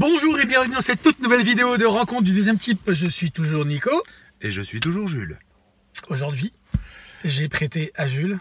[0.00, 2.90] Bonjour et bienvenue dans cette toute nouvelle vidéo de rencontre du deuxième type.
[2.90, 3.90] Je suis toujours Nico.
[4.40, 5.38] Et je suis toujours Jules.
[6.08, 6.54] Aujourd'hui,
[7.22, 8.38] j'ai prêté à Jules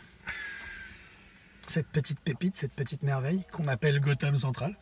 [1.68, 4.78] cette petite pépite, cette petite merveille qu'on appelle Gotham Central.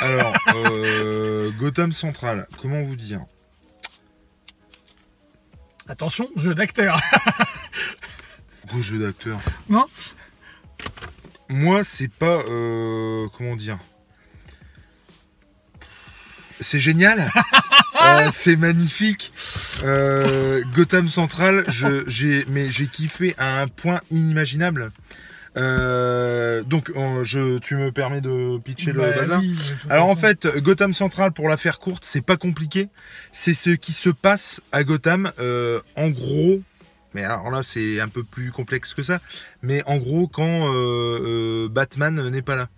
[0.00, 3.26] Alors, euh, Gotham Central, comment vous dire
[5.88, 7.00] Attention, jeu d'acteur.
[8.68, 9.40] Gros jeu d'acteur.
[9.68, 9.86] non?
[11.48, 12.38] Moi, c'est pas.
[12.46, 13.80] euh, comment dire?
[16.60, 17.30] C'est génial
[18.04, 19.32] Euh, C'est magnifique
[19.84, 24.90] Euh, Gotham Central, je- j'ai mais j'ai kiffé à un point inimaginable.
[25.56, 26.90] Euh, donc,
[27.22, 30.20] je, tu me permets de pitcher Bah le bazar oui, de toute Alors en façon.
[30.50, 32.88] fait, Gotham Central, pour la faire courte, c'est pas compliqué.
[33.32, 35.30] C'est ce qui se passe à Gotham.
[35.38, 36.60] euh, en gros,
[37.14, 39.20] mais alors là, c'est un peu plus complexe que ça.
[39.62, 42.68] Mais en gros, quand euh, euh, Batman n'est pas là,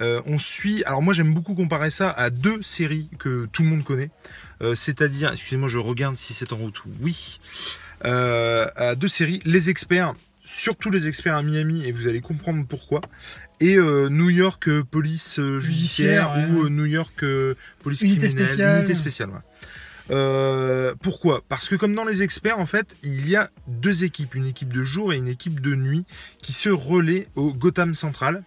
[0.00, 0.82] Euh, on suit.
[0.84, 4.10] Alors moi, j'aime beaucoup comparer ça à deux séries que tout le monde connaît.
[4.62, 6.80] Euh, C'est-à-dire, excusez-moi, je regarde si c'est en route.
[7.02, 7.38] Oui.
[8.02, 10.14] À deux séries, les experts.
[10.42, 13.02] Surtout les experts à Miami, et vous allez comprendre pourquoi.
[13.60, 16.46] Et New York Police Judiciaire, Judiciaire, ouais.
[16.54, 17.22] ou New York
[17.82, 18.78] Police Unité Criminelle, spéciale.
[18.78, 19.30] Unité spéciale.
[19.30, 19.44] ouais.
[20.10, 21.42] Euh, pourquoi?
[21.48, 24.72] Parce que comme dans les experts, en fait, il y a deux équipes, une équipe
[24.72, 26.04] de jour et une équipe de nuit,
[26.42, 28.42] qui se relaient au Gotham Central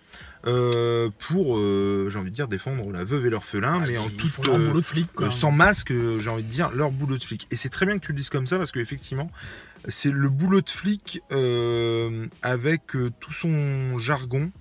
[0.45, 4.09] euh, pour, euh, j'ai envie de dire, défendre la veuve et l'orphelin, Ah, mais en
[4.43, 7.47] leur euh, flic, sans masque, j'ai envie de dire, leur boulot de flic.
[7.51, 9.31] Et c'est très bien que tu le dises comme ça parce qu'effectivement,
[9.87, 11.21] c'est le boulot de flic
[12.41, 12.81] avec
[13.19, 14.51] tout son jargon,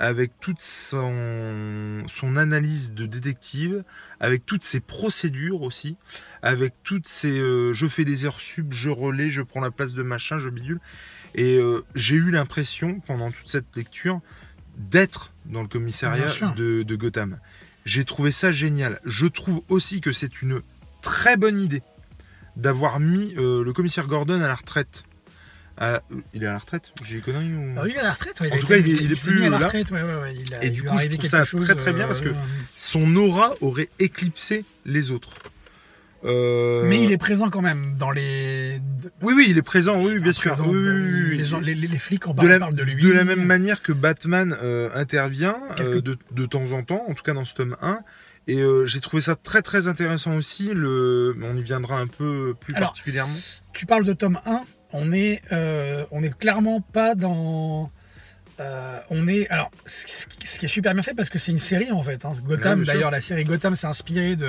[0.00, 3.84] avec toute son, son analyse de détective,
[4.18, 5.96] avec toutes ses procédures aussi,
[6.42, 9.94] avec toutes ces euh, je fais des heures sub, je relais, je prends la place
[9.94, 10.80] de machin, je bidule.
[11.34, 14.20] Et euh, j'ai eu l'impression pendant toute cette lecture
[14.76, 17.38] d'être dans le commissariat de Gotham.
[17.84, 19.00] J'ai trouvé ça génial.
[19.04, 20.62] Je trouve aussi que c'est une
[21.02, 21.82] très bonne idée
[22.56, 25.04] d'avoir mis euh, le commissaire Gordon à la retraite.
[25.82, 25.98] Euh,
[26.34, 27.74] il est à la retraite J'ai des conneries ou...
[27.78, 28.38] Ah oui, il est à la retraite.
[28.40, 29.66] ouais, En tout cas, il est- il est s'est plus mis à la là.
[29.66, 29.90] retraite.
[29.90, 32.06] Ouais, ouais, ouais, il a, Et du coup, je trouve ça chose, très, très bien
[32.06, 32.34] parce que- euh,
[32.76, 35.36] Son aura aurait éclipsé les autres.
[36.24, 38.78] Euh, Mais il est présent quand même dans les.
[39.22, 40.54] Oui, oui, il est présent, oui, bien sûr.
[40.66, 41.28] Oui, euh.
[41.34, 43.02] Les, gens, les, flics en de parlent, la, parlent de lui.
[43.02, 47.14] de la même manière que Batman euh, intervient euh, de, de temps en temps, en
[47.14, 48.00] tout cas dans ce tome 1.
[48.48, 50.72] Et euh, j'ai trouvé ça très très intéressant aussi.
[50.74, 51.34] Le...
[51.42, 53.36] On y viendra un peu plus Alors, particulièrement.
[53.72, 54.60] Tu parles de tome 1,
[54.92, 57.90] on est, euh, on est clairement pas dans.
[58.60, 59.48] euh, on est.
[59.48, 60.26] Alors, ce
[60.58, 62.24] qui est super bien fait parce que c'est une série en fait.
[62.24, 62.32] hein.
[62.44, 64.48] Gotham, d'ailleurs, la série Gotham s'est inspirée de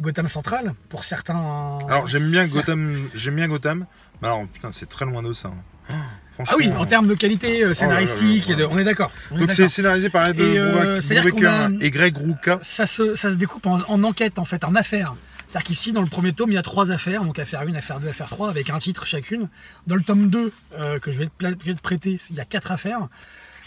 [0.00, 1.78] Gotham Central pour certains.
[1.88, 3.86] Alors j'aime bien certains- Gotham, j'aime bien Gotham.
[4.20, 5.48] Mais alors putain, c'est très loin de ça.
[5.48, 5.94] hein.
[6.38, 8.84] Oh, Ah oui, en termes de qualité euh, scénaristique, là là, et de- on est
[8.84, 9.10] d'accord.
[9.30, 12.14] Donc c'est scénarisé par Ed Et, euh, a- et Greg
[12.62, 15.14] ça se, ça se découpe en, en enquête, en fait, en affaires.
[15.52, 18.00] C'est-à-dire qu'ici, dans le premier tome, il y a trois affaires, donc affaire 1, affaire
[18.00, 19.50] 2, affaire 3, avec un titre chacune.
[19.86, 23.08] Dans le tome 2, euh, que je vais te, prêter, il y a quatre affaires.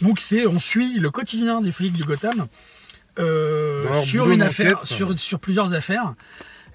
[0.01, 2.47] Donc c'est, on suit le quotidien des flics du Gotham
[3.19, 4.65] euh, sur boulot une d'enquête.
[4.65, 6.15] affaire, sur, sur plusieurs affaires.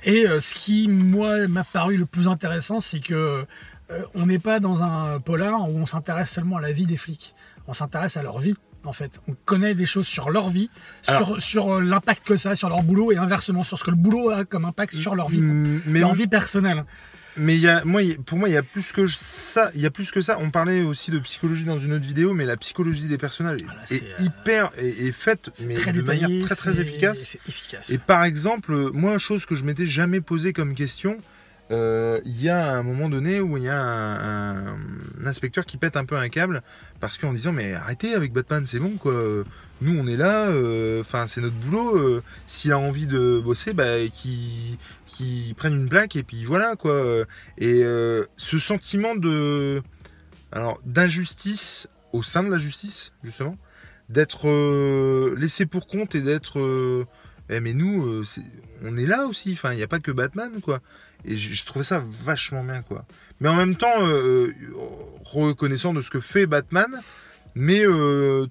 [0.05, 3.45] Et euh, ce qui, moi, m'a paru le plus intéressant, c'est que
[4.15, 7.35] on n'est pas dans un polar où on s'intéresse seulement à la vie des flics.
[7.67, 8.55] On s'intéresse à leur vie,
[8.85, 9.21] en fait.
[9.29, 10.71] On connaît des choses sur leur vie,
[11.07, 13.85] Alors- sur, sur euh, l'impact que ça a sur leur boulot et inversement sur ce
[13.85, 15.47] que le boulot a comme impact sur leur vie, quoi.
[15.49, 16.85] Mm, Mais leur vie personnelle.
[17.37, 19.71] Mais y a, moi, pour moi, il y a plus que ça.
[19.75, 20.37] Il y a plus que ça.
[20.41, 23.65] On parlait aussi de psychologie dans une autre vidéo, mais la psychologie des personnages est,
[23.65, 27.37] Voilà, est euh, hyper est, est faite, mais de détaillé, manière très très efficace.
[27.89, 31.19] Et par exemple, euh, moi, chose que je m'étais jamais posée comme question,
[31.71, 34.77] euh, il y a un moment donné où il y a un,
[35.25, 36.63] inspecteur qui pète un peu un câble
[36.99, 39.15] parce qu'en disant mais arrêtez avec Batman, c'est bon quoi.
[39.81, 41.97] Nous on est là, euh, enfin c'est notre boulot.
[41.97, 46.75] euh, S'il a envie de bosser, bah qu'il qu'il prenne une plaque et puis voilà
[46.75, 47.25] quoi.
[47.59, 47.83] Et
[48.37, 49.83] ce sentiment de
[50.53, 53.57] alors d'injustice au sein de la justice justement,
[54.09, 57.07] d'être laissé pour compte et d'être
[57.51, 58.25] eh, mais nous, euh,
[58.85, 59.53] on est là aussi.
[59.53, 60.81] Enfin, il n'y a pas que Batman, quoi.
[61.25, 63.05] Et je, trouvais ça vachement bien, quoi.
[63.41, 64.75] Mais en même temps, euh, euh,
[65.25, 66.89] reconnaissant de ce que fait Batman,
[67.55, 67.83] mais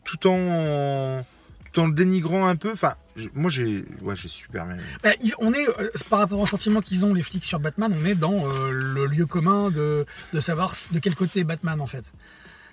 [0.03, 1.25] tout en
[1.71, 2.71] tout le dénigrant un peu.
[2.73, 2.95] Enfin,
[3.33, 4.77] moi, j'ai, ouais, j'ai super bien.
[5.01, 5.65] Bah, on est,
[6.09, 9.25] par rapport au sentiment qu'ils ont, les flics sur Batman, on est dans le lieu
[9.25, 10.05] commun de,
[10.39, 12.03] savoir de quel côté Batman en fait.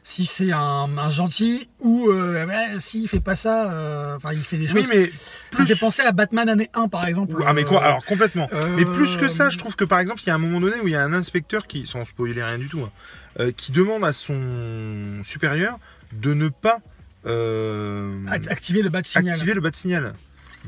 [0.08, 4.44] Si c'est un, un gentil ou euh, bah, s'il fait pas ça, euh, enfin il
[4.44, 4.88] fait des Oui, choses.
[4.88, 5.06] mais
[5.50, 5.74] Ça me plus.
[5.74, 7.34] fait penser à Batman année 1 par exemple.
[7.44, 8.48] Ah mais quoi Alors complètement.
[8.52, 10.60] euh, Mais plus que ça, je trouve que par exemple, il y a un moment
[10.60, 12.92] donné où il y a un inspecteur qui, sans spoiler rien du tout, hein,
[13.40, 15.76] euh, qui demande à son supérieur
[16.12, 16.78] de ne pas
[17.24, 19.32] act- activer le bat signal.
[19.34, 20.14] activer le de signal.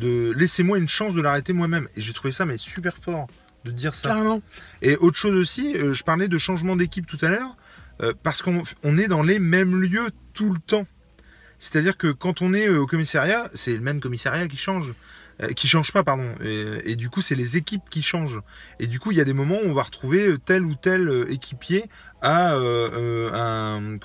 [0.01, 1.87] de laissez-moi une chance de l'arrêter moi-même.
[1.97, 3.29] Et j'ai trouvé ça mais super fort
[3.65, 4.09] de dire ça.
[4.09, 4.43] Carrément.
[4.83, 7.57] Et autre chose aussi, je parlais de changement d'équipe tout à l'heure,
[8.03, 10.87] euh, parce qu'on on est dans les mêmes lieux tout le temps.
[11.59, 14.95] C'est-à-dire que quand on est euh, au commissariat, c'est le même commissariat qui change.
[15.43, 16.35] Euh, qui change pas, pardon.
[16.43, 18.41] Et, du coup, c'est les équipes qui changent.
[18.81, 20.75] Et du coup, il y a des moments où on va retrouver euh, tel ou
[20.75, 21.85] tel équipier
[22.23, 23.97] à un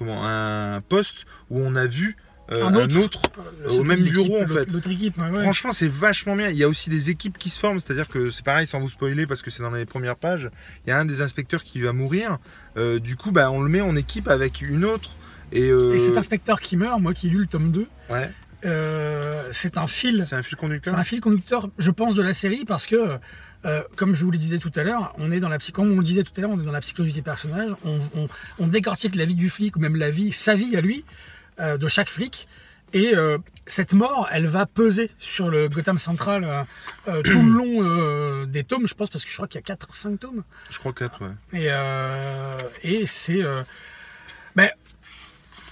[0.81, 2.17] poste où on a vu
[2.51, 2.99] euh, Un un, autre.
[2.99, 3.21] autre.
[3.69, 4.69] au même bureau, en fait.
[4.71, 5.41] L'autre équipe, ouais, ouais.
[5.43, 6.49] Franchement, c'est vachement bien.
[6.49, 8.89] Il y a aussi des équipes qui se forment, c'est-à-dire que c'est pareil, sans vous
[8.89, 10.49] spoiler, parce que c'est dans les premières pages.
[10.85, 12.37] Il y a un des inspecteurs qui va mourir.
[12.77, 15.15] Euh, du coup, bah, on le met en équipe avec une autre.
[15.51, 18.29] Et, euh, Et cet inspecteur qui meurt, moi qui lu le tome 2, ouais,
[18.65, 20.23] euh, c'est un fil.
[20.25, 20.95] c'est un fil C'est conducteur.
[20.97, 23.17] un fil conducteur, je pense, de la série parce que,
[23.65, 25.97] euh, comme je vous le disais tout à l'heure, on est dans la comme on
[25.97, 27.71] le disait tout à l'heure, on est dans la psychologie des personnages.
[27.85, 28.27] On, on-
[28.59, 31.32] on décortique la vie du flic ou même la vie, sa vie à lui, euh,
[31.59, 32.47] de chaque flic.
[32.95, 36.61] Et euh, cette mort, elle va peser sur le Gotham Central euh,
[37.07, 39.63] euh, tout le long euh, des tomes, je pense, parce que je crois qu'il y
[39.63, 40.43] a 4 ou 5 tomes.
[40.69, 41.59] Je crois 4, ouais.
[41.59, 43.41] Et, euh, et c'est.
[43.41, 43.63] euh,
[44.55, 44.69] ben,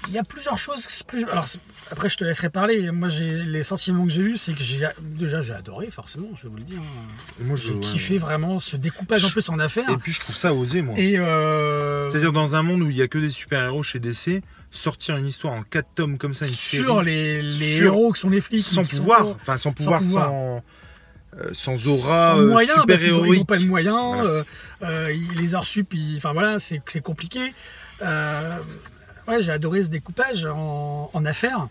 [0.07, 0.87] il y a plusieurs choses.
[1.07, 1.45] plus- alors,
[1.91, 2.89] après, je te laisserai parler.
[2.91, 6.43] Moi, j'ai les sentiments que j'ai eus, c'est que j'ai déjà j'ai adoré, forcément, je
[6.43, 6.81] vais vous le dire.
[7.41, 9.89] Moi, je, J'ai ouais, kiffé vraiment ce découpage en plus en affaires.
[9.89, 10.95] Et puis, je trouve ça osé, moi.
[10.97, 14.41] Et euh, C'est-à-dire, dans un monde où il y a que des super-héros chez DC,
[14.71, 18.11] sortir une histoire en 4 tomes comme ça, une sur série, les, les sur- héros
[18.13, 20.27] qui sont les flics, sans sont pouvoir, enfin, sans pouvoir, pouvoir.
[20.29, 20.63] sans.
[21.37, 23.95] euh, sans aura sans euh, moyens, parce qu'ils ont- ils n'ont pas de moyens.
[24.21, 24.43] Voilà.
[24.83, 27.53] euh, les heures sup, ils- enfin voilà, c'est c'est compliqué.
[28.01, 28.57] Euh,
[29.31, 31.67] ouais, j'ai adoré ce découpage en, en affaires.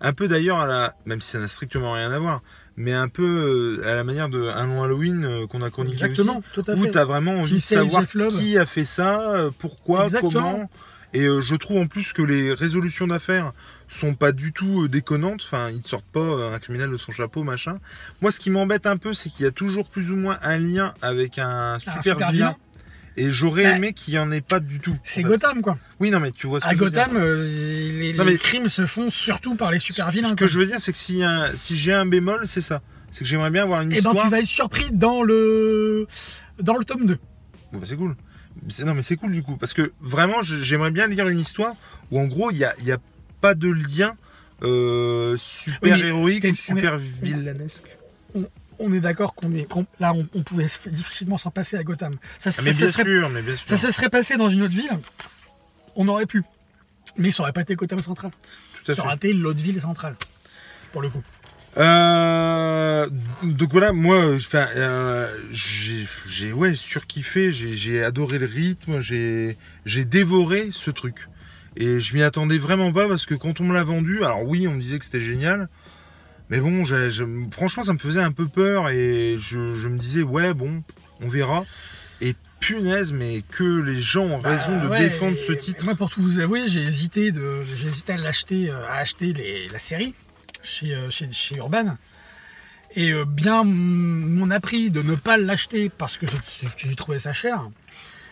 [0.00, 0.94] Un peu d'ailleurs, à la...
[1.04, 2.42] même si ça n'a strictement rien à voir,
[2.76, 6.04] mais un peu euh, à la manière de un long Halloween euh, qu'on a chroniqué
[6.04, 6.90] Exactement, tout à aussi, où fait.
[6.92, 10.30] tu as vraiment envie de savoir qui a fait ça, euh, pourquoi, Exactement.
[10.30, 10.70] comment.
[11.12, 13.52] Et je trouve en plus que les résolutions d'affaires
[13.88, 15.40] sont pas du tout déconnantes.
[15.44, 17.80] Enfin, ils ne sortent pas un criminel de son chapeau, machin.
[18.22, 20.56] Moi, ce qui m'embête un peu, c'est qu'il y a toujours plus ou moins un
[20.58, 22.30] lien avec un super, super vilain.
[22.30, 22.56] vilain.
[23.20, 24.96] Et j'aurais Bah, aimé qu'il y en ait pas du tout.
[25.04, 25.34] C'est en fait.
[25.34, 25.76] Gotham, quoi.
[26.00, 27.04] Oui, non, mais tu vois ce que À je veux dire.
[27.06, 27.36] Gotham, euh,
[27.98, 30.28] les, Non, les mais- crimes se font surtout par les super vilains.
[30.30, 30.46] Ce que quoi.
[30.46, 32.80] je veux dire, c'est que si, un- si j'ai un bémol, c'est ça.
[33.10, 34.24] C'est que j'aimerais bien avoir une Eh ben, histoire.
[34.24, 36.06] tu vas être surpris dans le
[36.60, 37.18] dans le tome 2.
[37.72, 38.16] Bon, bah, c'est cool.
[38.84, 39.56] Non, mais c'est cool du coup.
[39.56, 41.74] Parce que vraiment, j'aimerais bien lire une histoire
[42.10, 42.98] où en gros, il n'y a, y a
[43.40, 44.14] pas de lien
[44.62, 47.84] euh, super héroïque ou super villanesque.
[48.34, 48.46] On
[48.92, 49.66] est d'accord qu'on est
[49.98, 52.14] là, on, on pouvait difficilement s'en passer à Gotham.
[52.38, 53.68] Ça, Ah, ça- mais ça serait, sûr, mais bien sûr.
[53.68, 54.90] ça se serait passé dans une autre ville.
[55.96, 56.42] On aurait pu,
[57.16, 58.30] mais ça aurait pas été Gotham Central.
[58.86, 60.16] Ça aurait été l'autre ville centrale,
[60.92, 61.22] pour le coup.
[61.76, 63.08] Euh,
[63.42, 69.56] donc voilà, moi, enfin, euh, j'ai, ouais, surkiffé, j'ai, j'ai adoré le rythme, j'ai,
[69.86, 71.28] j'ai dévoré ce truc.
[71.76, 74.66] Et je m'y attendais vraiment pas parce que quand on me l'a vendu, alors oui,
[74.66, 75.68] on me disait que c'était génial,
[76.50, 76.84] mais bon,
[77.52, 80.82] franchement, ça me faisait un peu peur et je, je me disais, ouais, bon,
[81.20, 81.64] on verra.
[82.20, 85.84] Et punaise, mais que les gens ont raison Bah, de ouais, défendre ce titre.
[85.86, 87.54] Moi, pour tout vous avouer, j'ai hésité, de,
[87.86, 90.12] hésité à l'acheter, euh, à acheter les- la série
[90.62, 91.96] chez, euh, chez, chez Urban.
[92.96, 96.26] Et euh, bien m'en a pris de ne pas l'acheter parce que
[96.76, 97.70] j'ai trouvé ça cher.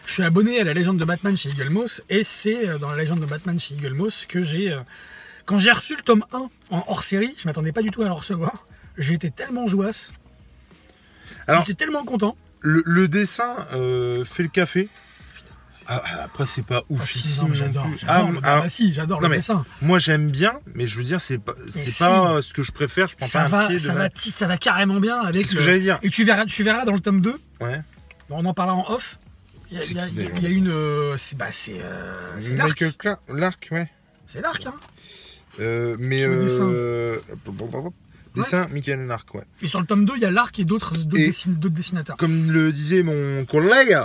[0.05, 2.97] Je suis abonné à la légende de Batman chez Eagle Moss et c'est dans la
[2.97, 4.77] légende de Batman chez Eagle Moss que j'ai.
[5.49, 8.05] Quand j'ai reçu le tome 1 en hors série, je m'attendais pas du tout à
[8.05, 8.67] le recevoir.
[8.99, 10.13] J'ai été tellement jouasse.
[11.47, 12.37] Alors- J'étais tellement content.
[12.61, 14.89] Le, le dessin euh, fait le café.
[15.87, 17.43] Ah, après, c'est pas Ah, si, oufissime.
[17.45, 17.83] non, mais non j'adore.
[17.87, 17.99] plus.
[17.99, 19.65] J'adore Ah, le- alors, ah, si, j'adore non, le mais dessin.
[19.81, 21.99] Moi j'aime bien, mais je veux dire, c'est pas, c'est si.
[21.99, 23.09] pas euh, ce que je préfère.
[23.09, 25.19] Je prends Ça pas un va, pied ça, de va, ti- ça va carrément bien
[25.23, 25.99] C'est avec ce que le- j'allais dire.
[26.03, 27.81] Et tu verras, tu verras dans le tome 2, Ouais.
[28.29, 29.19] on en parlera en off.
[29.71, 30.51] Il y a, C'est il y a- qui, il y a- d'ailleurs, il y a
[30.51, 30.69] une.
[30.69, 32.69] euh, C'est bah, c'est, euh, c'est l'arc.
[32.69, 33.91] Michael Clark, l'arc, ouais.
[34.27, 34.75] C'est l'arc, hein.
[35.61, 36.69] Euh, mais dessin.
[36.69, 37.19] euh,
[38.35, 39.43] dessin, Michael Lark, ouais.
[39.63, 42.17] Et sur le tome 2, il y a l'arc et d'autres dessin- dessinateurs.
[42.17, 43.97] Comme le disait mon collègue,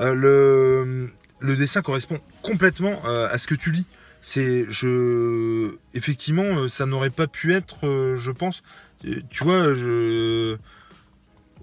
[0.00, 1.10] euh, le,
[1.40, 3.84] le dessin correspond complètement euh, à ce que tu lis.
[4.22, 8.62] C'est, je, effectivement, ça n'aurait pas pu être, euh, je pense.
[9.30, 10.56] Tu vois, je,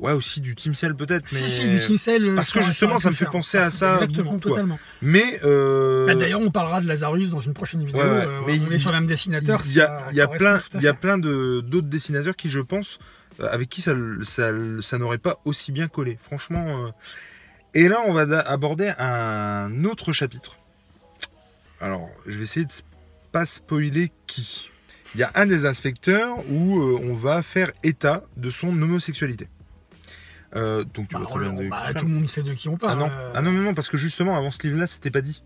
[0.04, 2.34] ouais, aussi du Team Cell peut-être, mais Si, si, du Tinsel.
[2.36, 4.78] parce que justement, ça me fait penser à ça Exactement, beaucoup, totalement.
[5.02, 8.02] mais euh, Bah, D'ailleurs, on parlera de Lazarus dans une prochaine vidéo.
[8.02, 8.26] Ouais, ouais.
[8.28, 9.62] euh, Mais on il- est sur le même dessinateur.
[9.66, 13.00] il y a, y a plein, y a plein de d'autres dessinateurs qui, je pense,
[13.40, 13.94] euh, avec qui ça,
[14.24, 16.20] ça, ça n'aurait pas aussi bien collé.
[16.24, 16.86] Franchement.
[16.86, 16.92] euh.
[17.74, 20.58] Et là, on va aborder un autre chapitre.
[21.82, 22.72] Alors, je vais essayer de
[23.32, 24.70] pas spoiler qui.
[25.16, 29.48] Il y a un des inspecteurs où euh, on va faire état de son homosexualité.
[30.56, 32.06] Euh, donc tu Bah, vois très bien de bah, tout parle.
[32.08, 32.94] le monde sait de qui on parle.
[32.94, 33.32] Ah non, euh.
[33.34, 35.44] ah non, non, non, parce que justement, avant ce livre-là, c'était pas dit.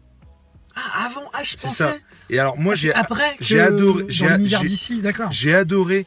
[0.75, 1.83] Ah, avant, ah, je C'est pensais.
[1.85, 1.95] ça.
[2.29, 5.31] Et alors, moi, Ah, j'ai après j'ai adoré- j'ai- d'ici, d'accord.
[5.31, 6.05] J'ai adoré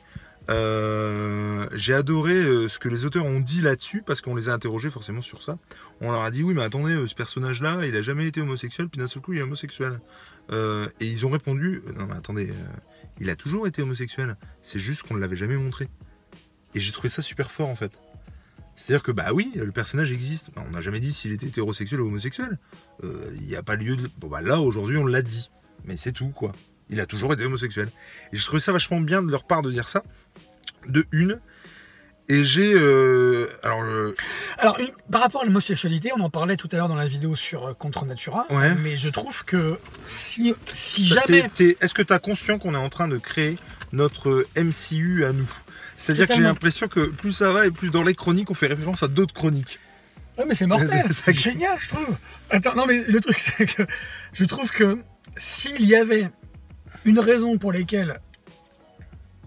[0.48, 2.32] Euh, j'ai adoré
[2.68, 5.58] ce que les auteurs ont dit là-dessus parce qu'on les a interrogés forcément sur ça.
[6.00, 8.98] On leur a dit oui mais attendez ce personnage-là il a jamais été homosexuel puis
[8.98, 10.00] d'un seul coup il est homosexuel.
[10.50, 12.54] Euh, et ils ont répondu non mais attendez euh,
[13.20, 15.88] il a toujours été homosexuel c'est juste qu'on ne l'avait jamais montré.
[16.74, 17.92] Et j'ai trouvé ça super fort en fait.
[18.76, 20.48] C'est-à-dire que bah oui le personnage existe.
[20.56, 22.58] On n'a jamais dit s'il était hétérosexuel ou homosexuel.
[23.04, 25.50] Euh, Il n'y a pas lieu de bon bah là aujourd'hui on l'a dit
[25.84, 26.52] mais c'est tout quoi.
[26.88, 27.88] Il a toujours été homosexuel.
[28.32, 30.02] Et j'ai trouvé ça vachement bien de leur part de dire ça.
[30.88, 31.38] De une.
[32.28, 32.72] Et j'ai.
[32.74, 34.14] euh, alors, euh,
[34.58, 37.34] Alors, une- par rapport à l'homosexualité, on en parlait tout à l'heure dans la vidéo
[37.36, 38.74] sur Contre Natura, Ouais.
[38.76, 41.50] mais je trouve que si, si bah, jamais.
[41.80, 43.56] Est-ce que tu as conscient qu'on est en train de créer
[43.92, 45.50] notre MCU à nous?
[46.00, 48.68] C'est-à-dire que j'ai l'impression que plus ça va et plus dans les chroniques on fait
[48.68, 49.78] référence à d'autres chroniques.
[50.38, 52.16] Ouais, mais c'est mortel, C'est- génial, je trouve.
[52.48, 53.82] Attends, non, mais le truc, c'est que
[54.32, 54.98] je trouve que
[55.36, 56.30] s'il y avait
[57.04, 58.18] une raison pour laquelle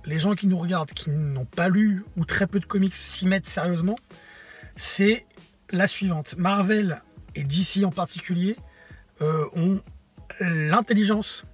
[0.05, 3.25] les gens qui nous regardent, qui n'ont pas lu ou très peu de comics s'y
[3.25, 3.97] mettent sérieusement,
[4.75, 5.25] c'est
[5.71, 6.35] la suivante.
[6.37, 7.01] Marvel
[7.33, 8.55] et DC en particulier
[9.21, 9.81] euh, ont
[10.39, 11.45] l'intelligence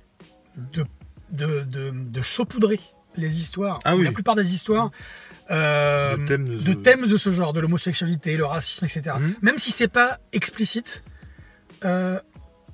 [0.58, 0.84] de,
[1.32, 2.82] de, de, de saupoudrer
[3.16, 4.04] les histoires, Ah oui.
[4.04, 4.92] la plupart des histoires,
[5.52, 9.16] euh, De thèmes de de ce- thèmes de ce genre, de l'homosexualité, le racisme, etc.
[9.20, 9.36] Mhm.
[9.42, 11.04] Même si c'est pas explicite,
[11.86, 12.20] euh,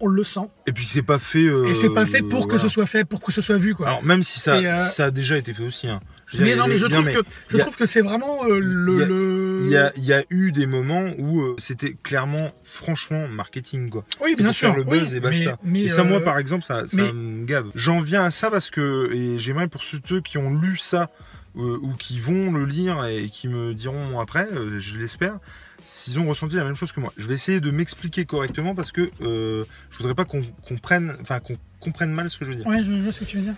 [0.01, 0.47] on le sent.
[0.67, 1.45] Et puis que c'est pas fait.
[1.47, 3.75] euh, Et c'est pas fait pour que ce soit fait, pour que ce soit vu,
[3.75, 3.87] quoi.
[3.87, 5.87] Alors même si ça, ça a déjà été fait aussi.
[5.87, 6.01] hein.
[6.27, 8.01] Je dire, mais non, mais je non, trouve mais que je a- trouve que c'est
[8.01, 8.93] vraiment euh, le.
[8.93, 11.55] il y a- le- Il y a, il y a eu des moments où euh,
[11.59, 14.05] c'était clairement, franchement, marketing quoi.
[14.21, 14.69] Oui, bien sûr.
[14.69, 15.57] faire le buzz oui, et basta.
[15.63, 17.67] Mais, mais, et ça, moi, euh, par exemple, ça, me gave.
[17.75, 21.09] J'en viens à ça parce que, et j'aimerais pour ceux qui ont lu ça
[21.55, 24.45] ou qui vont le lire et qui me diront après,
[24.79, 25.37] je l'espère,
[25.85, 27.13] s'ils ont ressenti la même chose que moi.
[27.15, 31.15] Je vais essayer de m'expliquer correctement parce que euh, je voudrais pas qu'on qu'on prenne,
[31.21, 32.67] enfin qu'on comprenne mal ce que je veux dire.
[32.67, 33.53] Ouais, je vois ce que tu veux dire.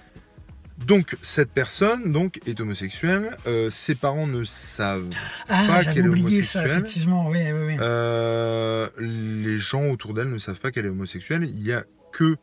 [0.86, 5.10] Donc cette personne donc est homosexuelle, euh, ses parents ne savent
[5.50, 6.70] Ah, pas qu'elle est ça, homosexuelle.
[6.72, 7.28] effectivement.
[7.30, 7.78] Oui, oui, oui.
[7.82, 11.44] Euh, les gens autour d'elle ne savent pas qu'elle est homosexuelle.
[11.46, 12.36] Il y a que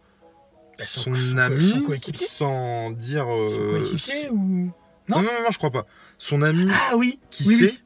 [0.79, 3.33] Bah, son, ami, son coéquipier, sans dire.
[3.33, 4.73] euh, son coéquipier ou
[5.09, 5.87] non, non non, non, je crois pas.
[6.19, 7.81] Son ami Ah oui, qui oui, sait, oui.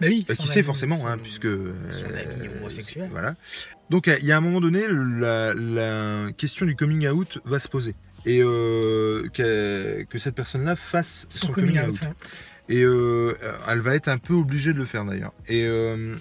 [0.00, 1.46] Bah oui, qui sait ami- forcément, son- hein, puisque.
[1.46, 3.08] son ami homosexuel.
[3.10, 3.36] Voilà.
[3.90, 7.68] Donc il y a un moment donné, la, la question du coming out va se
[7.68, 7.94] poser.
[8.26, 12.00] Et euh, que, que cette personne-là fasse son, son, coming out.
[12.68, 13.34] Et euh,
[13.68, 15.32] elle va être un peu obligée de le faire d'ailleurs.
[15.46, 16.16] Et euh,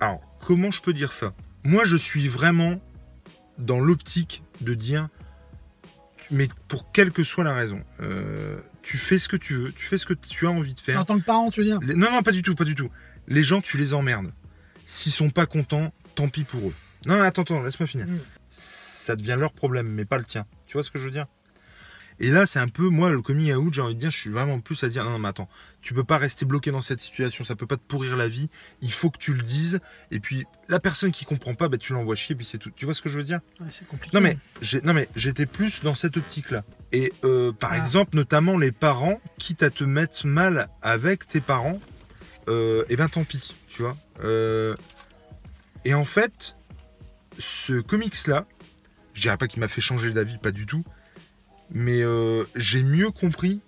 [0.00, 1.32] alors, comment je peux dire ça?
[1.62, 2.80] Moi, je suis vraiment
[3.58, 5.08] dans l'optique de dire,
[6.30, 7.82] mais pour quelle que soit la raison,
[8.82, 11.00] tu fais ce que tu veux, tu fais ce que tu as envie de faire.
[11.00, 11.78] En tant que parent, tu veux dire?
[11.80, 12.90] Les- Non, non, pas du tout, pas du tout.
[13.28, 14.32] Les gens, tu les emmerdes.
[14.84, 16.74] S'ils sont pas contents, tant pis pour eux.
[17.06, 18.06] Non, attends, attends, laisse-moi finir.
[18.06, 18.18] Mm.
[18.50, 20.46] Ça devient leur problème, mais pas le tien.
[20.66, 21.26] Tu vois ce que je veux dire?
[22.20, 24.30] Et là, c'est un peu, moi, le coming out, j'ai envie de dire, je suis
[24.30, 25.48] vraiment plus à dire, non, non, mais attends,
[25.82, 28.48] tu peux pas rester bloqué dans cette situation, ça peut pas te pourrir la vie,
[28.82, 29.80] il faut que tu le dises,
[30.12, 32.70] et puis la personne qui comprend pas, bah, tu l'envoies chier, puis c'est tout.
[32.70, 33.40] Tu vois ce que je veux dire?
[33.60, 34.16] Ouais, C'est compliqué.
[34.16, 36.62] non mais, j'ai- non mais j'étais plus dans cette optique-là.
[36.92, 37.78] Et euh, par Ah.
[37.78, 41.80] exemple, notamment les parents, quitte à te mettre mal avec tes parents,
[42.48, 43.96] euh, eh ben tant pis, tu vois.
[44.22, 44.76] Euh,
[45.84, 46.54] et en fait,
[47.40, 48.46] ce comics-là,
[49.14, 50.84] je dirais pas qu'il m'a fait changer d'avis, pas du tout,
[51.74, 53.60] mais euh, j'ai mieux compris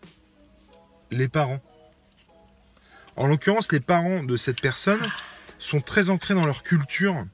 [1.11, 1.61] les parents.
[3.17, 5.01] En l'occurrence, les parents de cette personne
[5.59, 7.27] sont très ancrés dans leur culture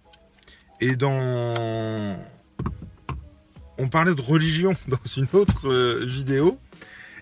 [0.80, 2.16] et dans
[3.78, 6.58] on parlait de religion dans une autre euh, vidéo.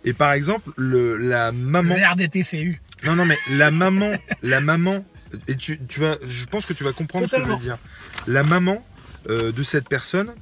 [0.04, 1.94] Et par exemple, le, la maman.
[1.94, 2.80] Le RDTCU.
[3.04, 5.04] Non, non, mais la maman, la maman.
[5.48, 7.78] Et tu, tu vas, je pense que tu vas comprendre ce que je veux dire.
[8.26, 8.76] La maman
[9.28, 10.34] euh, de cette personne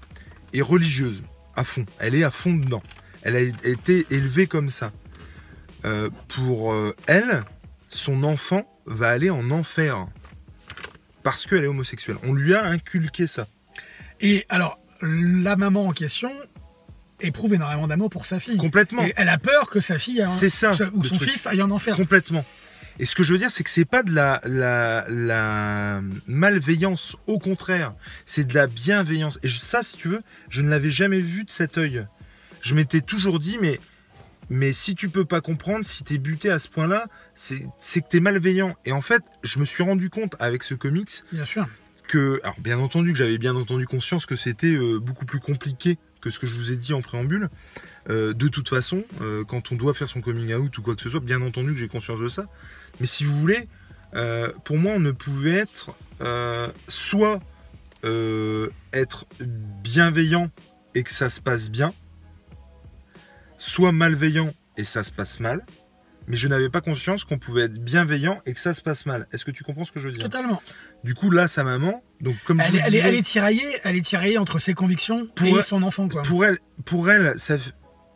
[0.53, 1.23] est religieuse
[1.59, 1.85] à fond.
[1.99, 2.83] Elle est à fond dedans.
[3.23, 4.93] Elle a été élevée comme ça.
[5.85, 7.45] Euh, pour euh, elle,
[7.89, 10.07] son enfant va aller en enfer
[11.23, 12.17] parce qu'elle est homosexuelle.
[12.25, 13.47] On lui a inculqué ça.
[14.21, 16.33] Et alors, la maman en question
[17.21, 18.57] éprouve énormément d'amour pour sa fille.
[18.57, 19.05] Complètement.
[19.05, 21.31] Et elle a peur que sa fille, a un- C'est ça, ou son truc.
[21.31, 21.97] fils aille en enfer.
[21.97, 22.45] Complètement.
[22.99, 27.17] Et ce que je veux dire, c'est que c'est pas de la, la, la malveillance,
[27.27, 27.95] au contraire,
[28.27, 29.39] c'est de la bienveillance.
[29.43, 32.07] Et je- ça, si tu veux, je ne l'avais jamais vu de cet œil.
[32.61, 33.79] Je m'étais toujours dit, mais,
[34.51, 38.09] mais si tu peux pas comprendre, si t'es buté à ce point-là, c'est c'est que
[38.09, 38.75] t'es malveillant.
[38.85, 41.67] Et en fait, je me suis rendu compte avec ce comics Bien sûr.
[42.09, 45.99] que, alors bien entendu que j'avais bien entendu conscience que c'était euh, beaucoup plus compliqué
[46.21, 47.49] que ce que je vous ai dit en préambule.
[48.11, 51.03] Euh, de toute façon, euh, quand on doit faire son coming out ou quoi que
[51.03, 52.47] ce soit, bien entendu que j'ai conscience de ça.
[53.01, 53.69] Mais si vous voulez,
[54.15, 55.95] euh, pour moi, on ne pouvait être
[56.89, 57.41] soit
[58.93, 60.51] être bienveillant
[60.95, 61.93] et que ça se passe bien,
[63.59, 65.65] soit malveillant et ça se passe mal,
[66.29, 69.27] mais je n'avais pas conscience qu'on pouvait être bienveillant et que ça se passe mal.
[69.33, 70.23] Est-ce que tu comprends ce que je veux dire?
[70.23, 70.63] Totalement.
[71.05, 73.23] Du coup, là, sa maman, donc comme je Elle, est- elle, est, disais, elle est
[73.23, 76.23] tiraillée, elle est tiraillée entre ses convictions Pour et elle- son enfant, quoi.
[76.23, 77.57] pour elle, pour elle, ça,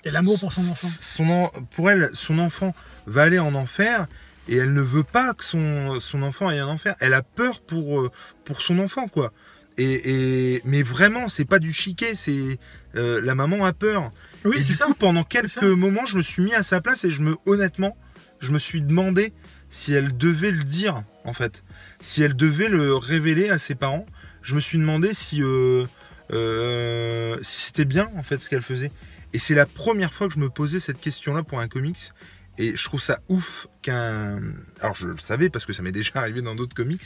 [0.04, 0.86] Et l'amour pour son enfant.
[0.88, 2.74] son en- pour elle, son enfant
[3.06, 4.06] va aller en enfer
[4.48, 6.96] et elle ne veut pas que son, son enfant aille en enfer.
[7.00, 8.10] Elle a peur pour, euh,
[8.44, 9.32] pour son enfant, quoi.
[9.78, 12.58] Et, et- mais vraiment, c'est pas du chiquet, c'est
[12.94, 14.12] euh, la maman a peur.
[14.44, 14.86] Oui, et c'est du ça.
[14.86, 17.96] coup, pendant quelques moments, je me suis mis à sa place et je me, honnêtement,
[18.40, 19.32] je me suis demandé
[19.70, 21.64] si elle devait le dire, en fait,
[22.00, 24.04] si elle devait le révéler à ses parents.
[24.42, 25.84] Je me suis demandé si, euh,
[26.32, 28.90] euh, si c'était bien, en fait, ce qu'elle faisait.
[29.32, 32.12] Et c'est la première fois que je me posais cette question-là pour un comics.
[32.58, 34.40] Et je trouve ça ouf qu'un.
[34.80, 37.02] Alors je le savais parce que ça m'est déjà arrivé dans d'autres comics,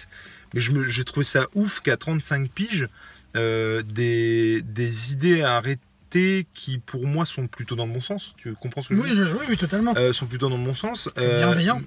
[0.55, 2.89] mais je me- trouvé ça ouf qu'à 35 piges,
[3.37, 8.35] euh, des, des idées arrêtées qui pour moi sont plutôt dans le bon sens.
[8.39, 9.29] Tu comprends ce que je veux dire?
[9.29, 9.95] je- oui, oui, totalement.
[9.97, 11.09] euh, sont plutôt dans le bon sens.
[11.17, 11.81] C'est bienveillant.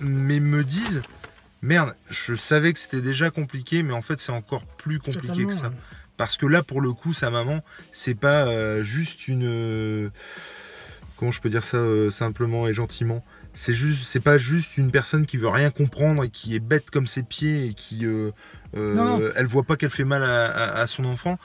[0.00, 1.02] mais me disent,
[1.62, 5.48] merde, je savais que c'était déjà compliqué, mais en fait c'est encore plus compliqué Totalement,
[5.48, 5.68] que ça.
[5.68, 5.74] ouais.
[6.16, 10.10] Parce que là, pour le coup, sa maman, c'est pas euh, juste une.
[11.16, 14.90] Comment je peux dire ça euh, simplement et gentiment C'est juste, c'est pas juste une
[14.90, 18.30] personne qui veut rien comprendre et qui est bête comme ses pieds et qui, euh,
[18.76, 19.30] euh, Non, non.
[19.36, 21.38] elle voit pas qu'elle fait mal à, à- à son enfant.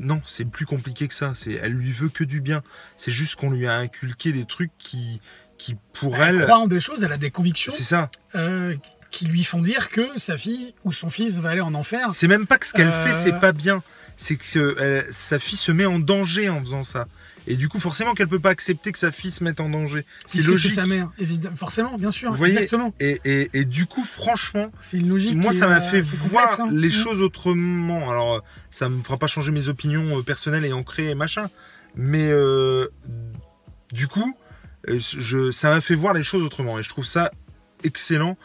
[0.00, 1.32] Non, c'est plus compliqué que ça.
[1.34, 2.62] C'est, elle lui veut que du bien.
[2.96, 5.20] C'est juste qu'on lui a inculqué des trucs qui,
[5.58, 8.10] qui pour Elle elle, croit en des choses, elle a des convictions c'est ça.
[9.10, 12.08] qui lui font dire que sa fille ou son fils va aller en enfer.
[12.12, 13.82] C'est même pas que ce qu'elle fait, c'est pas bien.
[14.16, 17.06] C'est que euh, sa fille se met en danger en faisant ça.
[17.46, 20.04] Et du coup, forcément qu'elle peut pas accepter que sa fille se mette en danger.
[20.26, 20.70] C'est logique.
[20.72, 21.56] C'est sa mère, évidemment.
[21.56, 22.30] Forcément, bien sûr.
[22.30, 22.92] Vous voyez exactement.
[23.00, 25.34] Et, et- et du coup, franchement, C'est une logique.
[25.34, 26.68] moi, ça m'a euh, fait c'est voir complexe, hein.
[26.78, 26.92] les Mm.
[26.92, 28.10] choses autrement.
[28.10, 31.48] Alors, euh, ça me fera pas changer mes opinions euh, personnelles et ancrées et machin.
[31.96, 32.86] Mais euh,
[33.92, 34.34] du coup,
[34.88, 36.78] euh, je, ça m'a fait voir les choses autrement.
[36.78, 37.30] Et je trouve ça
[37.84, 38.36] excellent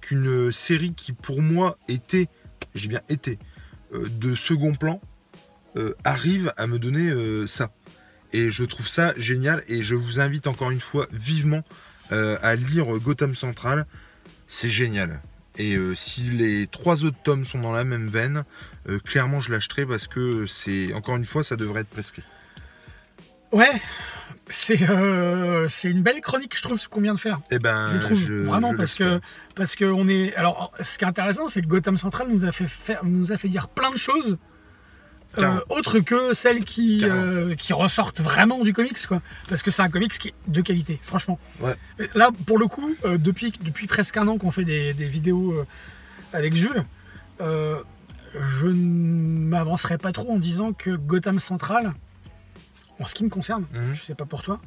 [0.00, 2.28] qu'une série qui, pour moi, était,
[2.74, 3.38] j'ai bien été,
[3.92, 5.00] euh, de second plan,
[5.76, 7.72] euh, arrive à me donner euh, ça.
[8.34, 9.62] Et je trouve ça génial.
[9.68, 11.62] Et je vous invite encore une fois vivement
[12.12, 13.86] euh, à lire Gotham Central.
[14.46, 15.20] C'est génial.
[15.56, 18.42] Et euh, si les trois autres tomes sont dans la même veine,
[18.88, 22.24] euh, clairement je l'achèterai parce que c'est encore une fois ça devrait être prescrit.
[23.52, 23.70] Ouais,
[24.48, 27.40] c'est euh, c'est une belle chronique, je trouve, ce qu'on vient de faire.
[27.52, 29.20] Eh ben, je trouve je- vraiment je parce que
[29.54, 32.50] parce que on est alors ce qui est intéressant c'est que Gotham Central nous a
[32.50, 34.38] fait faire nous a fait dire plein de choses
[35.38, 39.82] euh, autres que celles qui euh, qui ressortent vraiment du comics quoi parce que c'est
[39.82, 41.74] un comics qui est de qualité franchement Ouais.
[42.14, 45.52] là pour le coup euh, depuis depuis presque un an qu'on fait des, des vidéos
[45.52, 45.66] euh,
[46.32, 46.84] avec Jules
[47.40, 47.80] euh,
[48.58, 48.74] je ne
[49.48, 51.94] m'avancerai pas trop en disant que Gotham Central
[53.00, 53.94] en ce qui me concerne Mhm.
[53.94, 54.60] je sais pas pour toi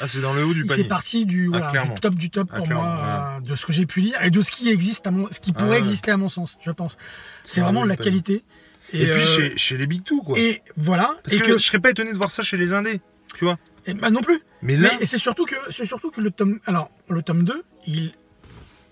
[0.00, 0.82] Ah, c'est dans le haut du il panier.
[0.84, 3.72] fait partie du, voilà, du top du top Ah, pour moi, euh, de ce que
[3.72, 6.12] j'ai pu lire et de ce qui existe, à mon, ce qui Ah, pourrait exister
[6.12, 6.96] à mon sens, je pense.
[7.42, 8.44] C'est vraiment la panier.
[8.92, 10.38] Et, puis euh, chez, chez les Big Two quoi.
[10.38, 11.14] et voilà.
[11.22, 13.00] Parce et que, que, je serais pas étonné de voir ça chez les Indés,
[13.36, 13.58] tu vois.
[13.86, 14.40] et bah non plus.
[14.62, 17.42] Mais là, Mais et c'est surtout que c'est surtout que le tome, alors le tome
[17.44, 18.12] 2, il,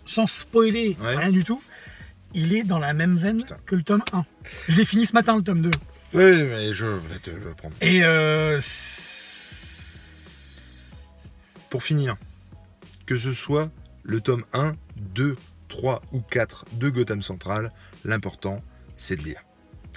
[0.05, 1.17] sans spoiler Ouais.
[1.17, 1.63] rien du tout,
[2.35, 3.57] il est dans la même veine Putain.
[3.65, 4.25] que le tome 1.
[4.69, 5.71] Je l'ai fini ce matin le tome 2.
[6.15, 7.75] oui, mais je vais te le prendre.
[7.81, 8.61] Et euh,
[11.71, 12.17] Pour finir,
[13.07, 13.71] que ce soit
[14.03, 15.37] le tome 1, 2,
[15.69, 17.73] 3 ou 4 de Gotham Central,
[18.05, 18.63] l'important
[18.97, 19.41] c'est de lire.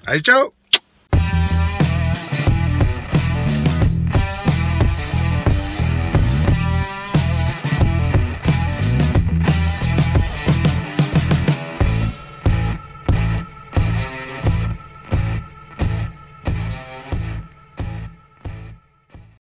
[0.05, 0.58] Allez, ciao